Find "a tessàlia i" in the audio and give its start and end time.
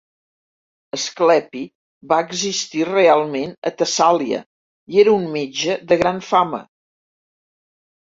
3.73-5.07